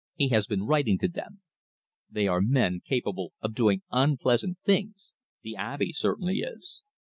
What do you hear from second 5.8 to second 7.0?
certainly is.